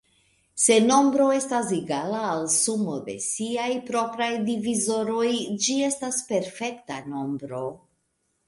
[0.61, 5.29] Se nombro estas egala al sumo de siaj propraj divizoroj,
[5.67, 7.63] ĝi estas perfekta nombro.